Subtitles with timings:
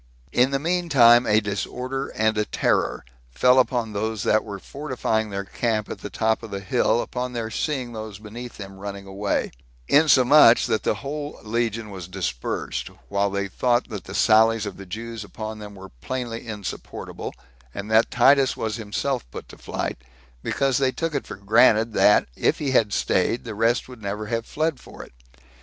[0.31, 4.57] In the mean time, a disorder and a terror fell again upon those that were
[4.57, 8.77] fortifying their camp at the top of the hill, upon their seeing those beneath them
[8.79, 9.51] running away;
[9.87, 14.87] insomuch that the whole legion was dispersed, while they thought that the sallies of the
[14.87, 17.31] Jews upon them were plainly insupportable,
[17.71, 19.99] and that Titus was himself put to flight;
[20.41, 24.25] because they took it for granted, that, if he had staid, the rest would never
[24.25, 25.13] have fled for it.